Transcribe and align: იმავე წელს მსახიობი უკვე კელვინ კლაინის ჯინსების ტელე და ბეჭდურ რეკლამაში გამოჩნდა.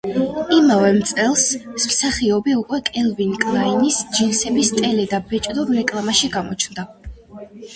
იმავე 0.53 0.87
წელს 1.09 1.43
მსახიობი 1.73 2.55
უკვე 2.61 2.79
კელვინ 2.87 3.35
კლაინის 3.43 4.01
ჯინსების 4.17 4.73
ტელე 4.79 5.07
და 5.13 5.21
ბეჭდურ 5.29 5.71
რეკლამაში 5.81 6.33
გამოჩნდა. 6.39 6.91